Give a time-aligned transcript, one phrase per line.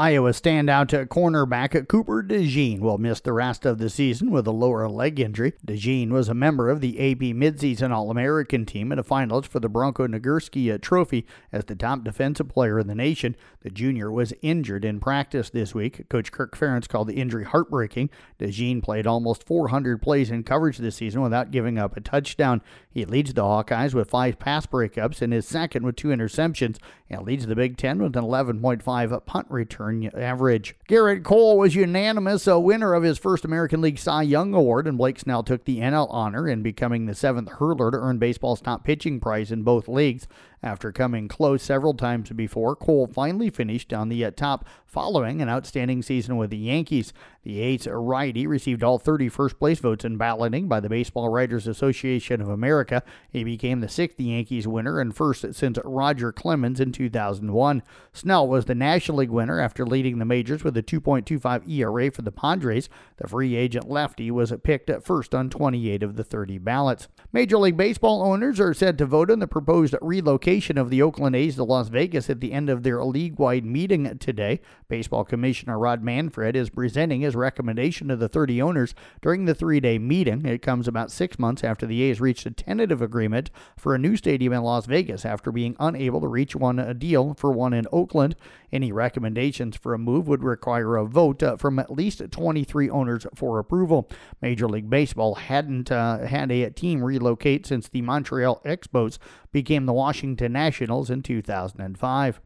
[0.00, 4.88] Iowa standout cornerback Cooper DeJean will miss the rest of the season with a lower
[4.88, 5.52] leg injury.
[5.66, 9.60] DeJean was a member of the AP midseason All American team and a finalist for
[9.60, 13.36] the Bronco Nagurski Trophy as the top defensive player in the nation.
[13.60, 16.08] The junior was injured in practice this week.
[16.08, 18.08] Coach Kirk Ferentz called the injury heartbreaking.
[18.38, 22.62] DeJean played almost 400 plays in coverage this season without giving up a touchdown.
[22.90, 26.78] He leads the Hawkeyes with five pass breakups and is second with two interceptions
[27.10, 30.76] and leads the Big Ten with an 11.5 punt return average.
[30.88, 34.96] Gerrit Cole was unanimous a winner of his first American League Cy Young Award, and
[34.96, 38.84] Blake Snell took the NL honor in becoming the seventh hurler to earn baseball's top
[38.84, 40.28] pitching prize in both leagues.
[40.62, 45.48] After coming close several times before, Cole finally finished on the uh, top following an
[45.48, 47.14] outstanding season with the Yankees.
[47.44, 51.66] The A's righty received all 30 first place votes in balloting by the Baseball Writers
[51.66, 53.02] Association of America.
[53.30, 57.82] He became the sixth Yankees winner and first since Roger Clemens in 2001.
[58.12, 62.20] Snell was the National League winner after leading the majors with a 2.25 ERA for
[62.20, 62.90] the Padres.
[63.16, 67.08] The free agent lefty was picked at first on 28 of the 30 ballots.
[67.32, 71.00] Major League Baseball owners are said to vote on the proposed relocation relocation of the
[71.00, 74.60] Oakland A's to Las Vegas at the end of their league wide meeting today.
[74.88, 78.92] Baseball Commissioner Rob Manfred is presenting his recommendation to the 30 owners
[79.22, 80.44] during the three day meeting.
[80.44, 84.16] It comes about six months after the A's reached a tentative agreement for a new
[84.16, 87.86] stadium in Las Vegas after being unable to reach one a deal for one in
[87.92, 88.34] Oakland.
[88.72, 93.24] Any recommendations for a move would require a vote uh, from at least 23 owners
[93.36, 94.10] for approval.
[94.42, 99.18] Major League Baseball hadn't uh, had a team relocate since the Montreal Expos
[99.52, 102.40] became the Washington Nationals in 2005.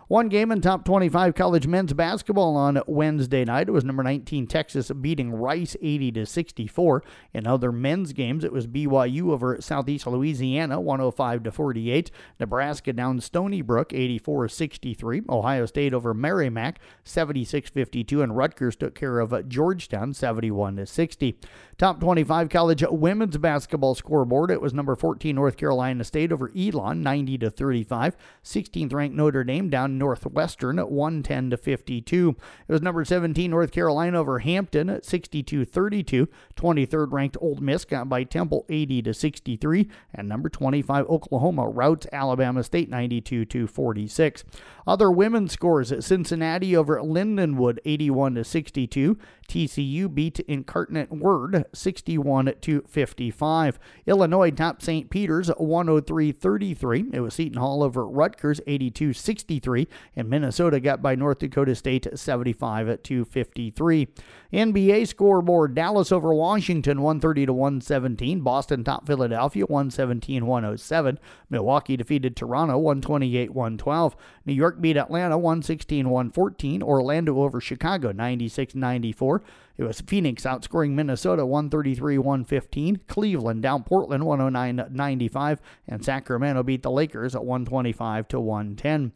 [0.08, 3.68] One game in top 25 college men's basketball on Wednesday night.
[3.68, 7.02] It was number 19 Texas beating Rice 80 to 64.
[7.32, 12.10] In other men's games, it was BYU over Southeast Louisiana 105 to 48.
[12.38, 15.22] Nebraska down Stony Brook 84 63.
[15.26, 18.20] Ohio State over Merrimack 76 52.
[18.20, 21.38] And Rutgers took care of Georgetown 71 to 60.
[21.78, 24.50] Top 25 college women's basketball scoreboard.
[24.50, 28.16] It was number 14 North Carolina State over Elon 90 to 35.
[28.44, 32.36] 16th ranked Notre Dame down Northwestern at 110 to 52.
[32.68, 36.28] It was number 17 North Carolina over Hampton at 62 32.
[36.56, 39.88] 23rd ranked Ole Miss got by Temple 80 to 63.
[40.14, 44.44] And number 25 Oklahoma routs Alabama State 92 to 46.
[44.86, 49.18] Other women's scores at Cincinnati over Lindenwood 81 to 62.
[49.48, 53.78] TCU beat Incarnate Word 61 to 55.
[54.06, 55.10] Illinois topped St.
[55.10, 57.04] Peter's 103 33.
[57.12, 59.83] It was Seton Hall over Rutgers 82 63.
[60.16, 64.08] And Minnesota got by North Dakota State 75 to 53.
[64.52, 68.40] NBA scoreboard Dallas over Washington 130 to 117.
[68.40, 71.18] Boston top Philadelphia 117 107.
[71.50, 74.16] Milwaukee defeated Toronto 128 112.
[74.46, 76.82] New York beat Atlanta 116 114.
[76.82, 79.42] Orlando over Chicago 96 94.
[79.76, 83.00] It was Phoenix outscoring Minnesota 133 115.
[83.08, 85.60] Cleveland down Portland 109 95.
[85.88, 89.12] And Sacramento beat the Lakers at 125 to 110.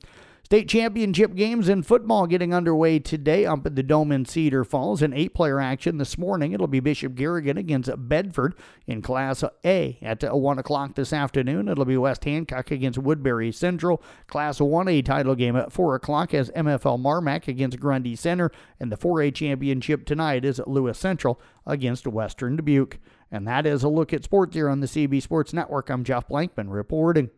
[0.49, 5.03] State championship games in football getting underway today up at the Dome in Cedar Falls.
[5.03, 8.55] In eight player action this morning, it'll be Bishop Garrigan against Bedford
[8.87, 11.69] in Class A at uh, 1 o'clock this afternoon.
[11.69, 14.03] It'll be West Hancock against Woodbury Central.
[14.27, 18.51] Class 1A title game at 4 o'clock as MFL Marmac against Grundy Center.
[18.81, 22.99] And the 4A championship tonight is at Lewis Central against Western Dubuque.
[23.31, 25.91] And that is a look at sports here on the CB Sports Network.
[25.91, 27.29] I'm Jeff Blankman reporting.